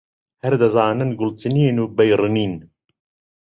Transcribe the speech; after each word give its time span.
هەر 0.43 0.53
دەزانن 0.61 1.09
گوڵ 1.19 1.29
چنین 1.41 1.77
و 1.79 1.85
بەی 1.97 2.11
ڕنین 2.19 2.53